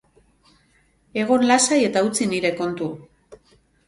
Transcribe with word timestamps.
Egon 1.23 1.45
lasai 1.51 1.77
eta 1.89 2.03
utzi 2.07 2.27
nire 2.31 2.51
kontu. 2.63 2.89